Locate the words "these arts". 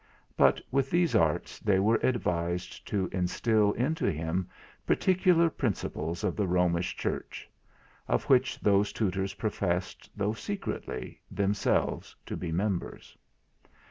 0.89-1.59